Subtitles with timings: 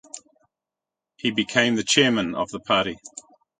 [1.17, 2.97] He became the chairman of the party.